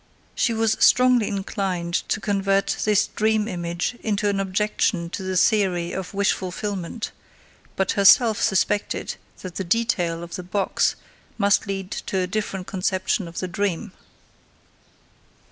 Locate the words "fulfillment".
6.33-7.11